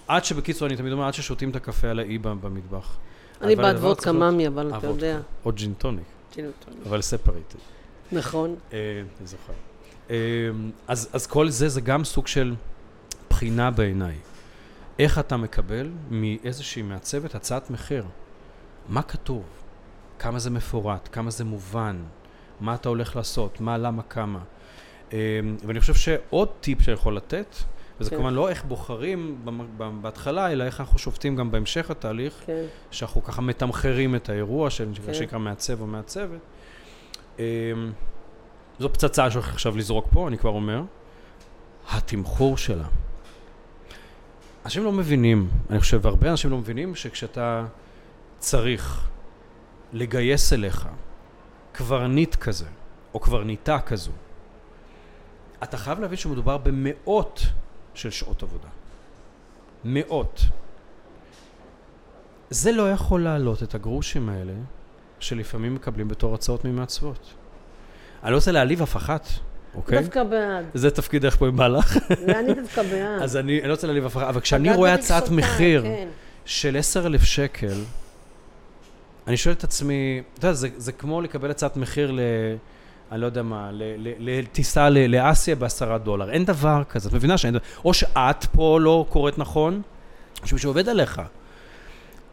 [0.08, 2.96] עד שבקיצור, אני תמיד אומר, עד ששותים את הקפה על האי במטבח.
[3.40, 4.86] אני בעד וודקה ממי, אבל אתה.
[4.86, 5.20] יודע.
[5.44, 6.86] או ג'ין טוניק, ג'ין טוניק.
[6.86, 7.58] אבל ספרייטד.
[8.12, 8.56] נכון.
[8.72, 8.78] אה,
[9.20, 9.52] אני זוכר.
[10.10, 10.16] אה,
[10.88, 12.54] אז, אז כל זה, זה גם סוג של
[13.30, 14.16] בחינה בעיניי.
[14.98, 18.04] איך אתה מקבל מאיזושהי מעצבת הצעת מחיר?
[18.88, 19.44] מה כתוב?
[20.18, 21.08] כמה זה מפורט?
[21.12, 21.96] כמה זה מובן?
[22.60, 23.60] מה אתה הולך לעשות?
[23.60, 24.38] מה, למה, כמה?
[25.12, 25.18] אה,
[25.66, 27.56] ואני חושב שעוד טיפ שיכול לתת,
[28.00, 28.16] וזה כן.
[28.16, 29.44] כמובן לא איך בוחרים
[30.00, 32.64] בהתחלה, אלא איך אנחנו שופטים גם בהמשך התהליך, כן.
[32.90, 35.14] שאנחנו ככה מתמחרים את האירוע, כן.
[35.14, 36.40] שנקרא מעצב או מעצבת.
[37.38, 37.44] אמ,
[38.78, 40.82] זו פצצה שהולך עכשיו לזרוק פה, אני כבר אומר.
[41.90, 42.84] התמחור שלה.
[44.64, 47.66] אנשים לא מבינים, אני חושב, והרבה אנשים לא מבינים, שכשאתה
[48.38, 49.08] צריך
[49.92, 50.88] לגייס אליך
[51.72, 52.66] קברניט כזה,
[53.14, 54.12] או קברניטה כזו,
[55.62, 57.42] אתה חייב להבין שמדובר במאות
[57.94, 58.68] של שעות עבודה.
[59.84, 60.40] מאות.
[62.50, 64.52] זה לא יכול להעלות את הגרושים האלה
[65.20, 67.34] שלפעמים מקבלים בתור הצעות ממעצבות.
[68.22, 69.28] אני לא רוצה להעליב אף אחת,
[69.74, 69.98] אוקיי?
[70.02, 70.64] דווקא בעד.
[70.74, 71.96] זה תפקידך פה עם בעלך.
[72.26, 73.22] ואני דווקא בעד.
[73.22, 76.08] אז אני, אני לא רוצה להעליב אף אחת, אבל כשאני רואה הצעת מחיר כן.
[76.44, 77.84] של 10,000 שקל,
[79.26, 82.20] אני שואל את עצמי, אתה יודע, זה, זה כמו לקבל הצעת מחיר ל...
[83.12, 83.70] אני לא יודע מה,
[84.18, 86.30] לטיסה לאסיה בעשרה דולר.
[86.30, 87.64] אין דבר כזה, את מבינה שאין דבר...
[87.84, 89.82] או שאת פה לא קוראת נכון,
[90.42, 91.22] או שמישהו עובד עליך.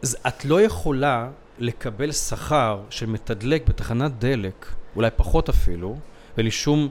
[0.02, 4.66] אז את לא יכולה לקבל שכר שמתדלק בתחנת דלק,
[4.96, 5.98] אולי פחות אפילו,
[6.34, 6.88] ואין לי שום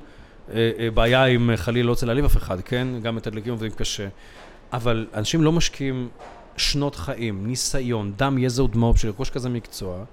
[0.54, 2.88] אה, אה, בעיה אם אה, חלילה לא רוצה להעליב אף אחד, כן?
[3.02, 4.08] גם מתדלקים עובדים קשה.
[4.74, 6.10] אבל אנשים לא משקיעים
[6.58, 10.04] שנות חיים, ניסיון, דם, יזע ודמעות בשביל לרכוש כזה מקצוע,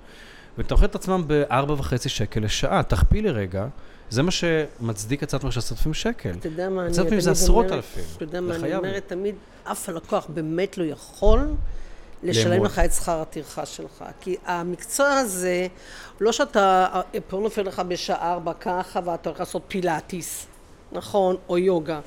[0.58, 2.82] ואתה אוכל את עצמם בארבע וחצי שקל לשעה.
[2.82, 3.66] תכפילי רגע,
[4.10, 6.30] זה מה שמצדיק הצעת מחיר של אלפים שקל.
[6.40, 8.04] אתה יודע מה, אני הצעת מחיר זה תמיד עשרות אומרת- אלפים.
[8.16, 8.74] אתה יודע מה, אני.
[8.76, 11.48] אומרת תמיד, אף הלקוח באמת לא יכול
[12.22, 12.64] לשלם.
[12.64, 14.04] לך את שכר הטרחה שלך.
[14.20, 15.66] כי המקצוע הזה,
[16.20, 16.86] לא שאתה,
[17.28, 20.46] פה נופל לך בשעה ארבע ככה, ואתה הולך לעשות פילאטיס,
[20.92, 21.36] נכון?
[21.48, 22.00] או יוגה.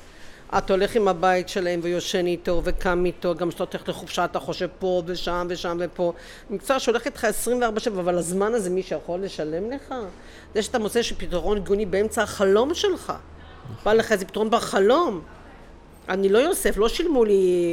[0.58, 4.68] אתה הולך עם הבית שלהם ויושן איתו וקם איתו, גם כשאתה הולך לחופשה אתה חושב
[4.78, 6.12] פה ושם ושם ופה.
[6.50, 9.94] מקצוע שהולך איתך 24 שבע, אבל הזמן הזה מי שיכול לשלם לך?
[10.54, 13.12] זה שאתה מוצא שפתרון ארגוני באמצע החלום שלך.
[13.84, 15.20] בא לך איזה פתרון בחלום.
[16.08, 17.64] אני לא יוסף, לא שילמו לי,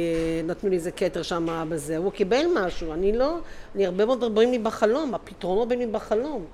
[0.44, 3.38] נתנו לי איזה כתר שם בזה, הוא קיבל משהו, אני לא,
[3.74, 6.44] אני הרבה מאוד דברים לי בחלום, הפתרונות באים לי בחלום,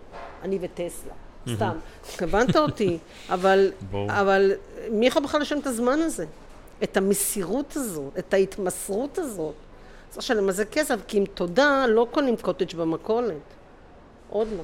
[0.42, 1.12] אני וטסלה,
[1.54, 1.76] סתם,
[2.20, 2.98] הבנת אותי,
[3.30, 3.72] אבל.
[4.08, 4.52] אבל
[4.90, 6.26] מי יכול בכלל לשלם את הזמן הזה?
[6.82, 9.54] את המסירות הזאת, את ההתמסרות הזאת.
[10.10, 13.36] צריך לשלם על זה כסף, כי עם תודה לא קונים קוטג' במכולת.
[14.30, 14.62] עוד לא.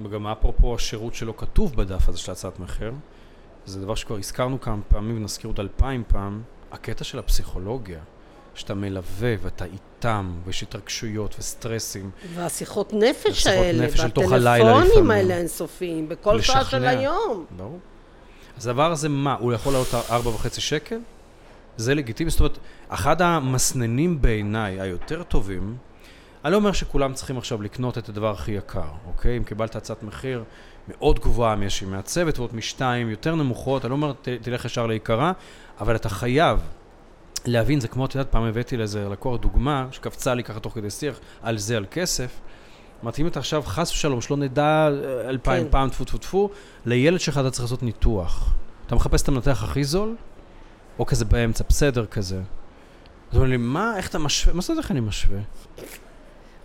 [0.00, 2.92] וגם אפרופו השירות שלא כתוב בדף הזה של הצעת מחיר,
[3.66, 8.00] זה דבר שכבר הזכרנו כמה פעמים ונזכיר עוד אלפיים פעם, הקטע של הפסיכולוגיה,
[8.54, 15.10] שאתה מלווה ואתה איתם, ויש התרגשויות וסטרסים, והשיחות נפש השיחות האלה, נפש והטלפונים.
[15.10, 16.84] האלה האינסופיים, בכל שעה של.
[16.84, 17.44] היום.
[17.56, 17.78] ברור.
[18.56, 20.98] אז הדבר הזה מה, הוא יכול לעלות ארבע וחצי שקל?
[21.76, 25.76] זה לגיטימי, זאת אומרת, אחד המסננים בעיניי היותר טובים,
[26.44, 29.36] אני לא אומר שכולם צריכים עכשיו לקנות את הדבר הכי יקר, אוקיי?
[29.36, 30.44] אם קיבלת הצעת מחיר
[30.88, 35.32] מאוד גבוהה מאיזושהי מעצבת ועוד משתיים יותר נמוכות, אני לא אומר ת, תלך ישר ליקרה,
[35.80, 36.58] אבל אתה חייב
[37.44, 40.90] להבין, זה כמו, את יודעת, פעם הבאתי לאיזה לקוח דוגמה, שקפצה לי ככה תוך כדי
[40.90, 42.40] שיח, על זה, על כסף.
[43.10, 45.70] זאת אם אתה עכשיו, חס ושלום, שלא נדע אה, אלפיים כן.
[45.70, 46.50] פעם, טפו טפו טפו,
[46.86, 48.54] לילד שלך אתה צריך לעשות ניתוח.
[48.86, 50.16] אתה מחפש את המנתח הכי זול,
[50.98, 52.36] או כזה באמצע, בסדר כזה.
[53.30, 54.54] אז אומרים לי, מה, איך אתה משווה?
[54.54, 55.38] מה זאת אומרת איך אני משווה?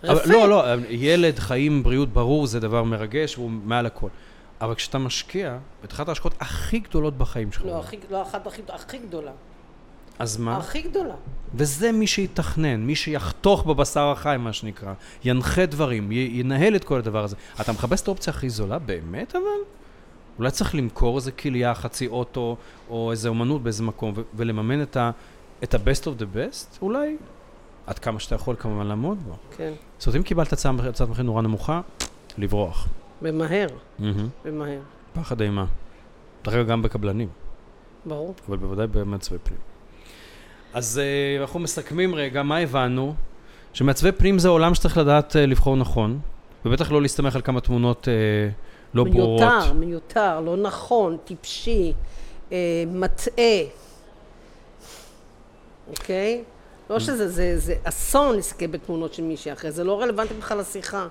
[0.04, 0.28] אבל, רפה.
[0.32, 4.08] לא, לא, ילד, חיים, בריאות, ברור, זה דבר מרגש, והוא מעל הכל.
[4.60, 8.62] אבל כשאתה משקיע, את אחת ההשקעות הכי גדולות בחיים שלך, לא, הכי, לא אחת הכי,
[8.68, 9.32] הכי גדולה.
[10.18, 10.56] אז מה?
[10.56, 11.14] הכי גדולה.
[11.54, 14.92] וזה מי שיתכנן, מי שיחתוך בבשר החי, מה שנקרא,
[15.24, 17.36] ינחה דברים, י- ינהל את כל הדבר הזה.
[17.60, 18.78] אתה מחפש את האופציה הכי זולה?
[18.78, 19.64] באמת אבל?
[20.38, 22.56] אולי צריך למכור איזה כליה, חצי אוטו,
[22.90, 25.10] או איזה אומנות באיזה מקום, ו- ולממן את ה-
[25.62, 26.78] את ה-best of the best?
[26.82, 27.16] אולי?
[27.86, 29.36] עד כמה שאתה יכול כמובן לעמוד בו.
[29.56, 29.72] כן.
[29.98, 30.74] זאת אומרת, אם קיבלת הצעת
[31.08, 31.80] מחיר נורא נמוכה,
[32.38, 32.88] לברוח.
[33.22, 33.66] ומהר,
[33.98, 34.28] מהמם.
[34.44, 34.80] ומהר.
[35.14, 35.64] פחד אימה.
[36.44, 37.28] דרך אגב, גם בקבלנים,
[38.06, 38.34] ברור.
[38.48, 39.58] אבל בוודאי במעצבי פנים.
[40.78, 43.14] אז אה, אנחנו מסכמים רגע, מה הבנו?
[43.72, 46.18] שמעצבי פנים זה עולם שצריך לדעת אה, לבחור נכון,
[46.64, 48.12] ובטח לא להסתמך על כמה תמונות אה,
[48.94, 49.40] לא ברורות.
[49.40, 51.92] מיותר, מיותר, לא נכון, טיפשי,
[52.86, 53.60] מטעה,
[55.88, 56.42] אוקיי?
[56.42, 56.92] Mm.
[56.92, 61.06] לא שזה, זה, זה אסון להסתכל בתמונות של מישהי אחרי, זה לא רלוונטי בכלל לשיחה.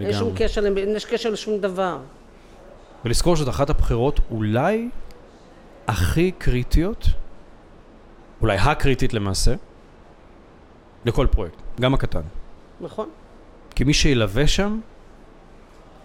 [0.00, 0.44] אין שום לגמרי.
[0.48, 1.98] קשר, אין קשר לשום דבר.
[3.04, 4.88] ולזכור שזאת אחת הבחירות אולי
[5.88, 7.06] הכי קריטיות,
[8.42, 9.54] אולי הקריטית למעשה,
[11.04, 12.20] לכל פרויקט, גם הקטן.
[12.80, 13.08] נכון?
[13.74, 14.80] כי מי שילווה שם,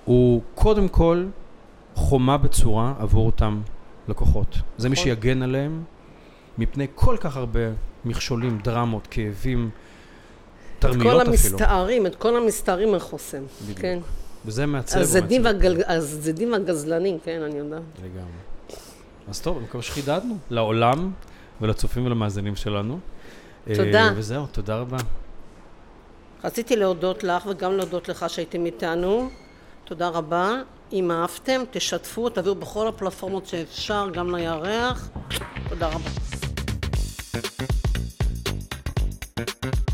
[0.06, 1.26] הוא קודם כל
[1.95, 3.62] חומה בצורה עבור אותם
[4.08, 4.56] לקוחות.
[4.78, 5.04] זה מי נכון.
[5.04, 5.84] שיגן עליהם
[6.58, 7.60] מפני כל כך הרבה
[8.06, 11.32] מכשולים, דרמות, כאבים, את כל תרמיות אפילו.
[11.32, 13.43] המסתערים, את כל המסתערים על חוסם.
[13.63, 13.80] בדיוק.
[13.80, 14.00] כן.
[14.45, 15.00] וזה מעצב.
[15.00, 15.45] הזדים.
[15.45, 17.82] והגל- הזדים והגזלנים, כן, אני יודעת.
[18.04, 18.78] לגמרי.
[19.30, 21.12] אז טוב, אני מקווה שחידדנו לעולם
[21.62, 23.00] ולצופים ולמאזינים שלנו.
[23.76, 24.08] תודה.
[24.08, 24.98] אה, וזהו, תודה רבה.
[26.43, 29.30] רציתי להודות לך וגם להודות לך שהייתם איתנו.
[29.86, 30.56] תודה רבה.
[30.93, 35.10] אם אהבתם, תשתפו, תביאו בכל הפלטפורמות שאפשר, גם לירח.
[35.70, 36.10] תודה רבה.
[39.38, 39.87] thank you